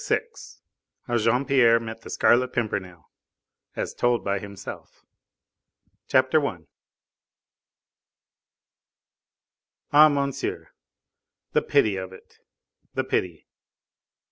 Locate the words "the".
2.01-2.09, 11.51-11.61, 12.95-13.03